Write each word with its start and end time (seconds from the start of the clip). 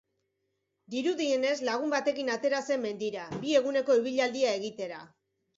Dirudienez, 0.93 1.51
lagun 1.67 1.93
batekin 1.95 2.33
atera 2.37 2.63
zen 2.71 2.83
mendira, 2.89 3.29
bi 3.45 3.55
eguneko 3.61 3.99
ibilaldia 4.03 4.59
egitera. 4.63 5.07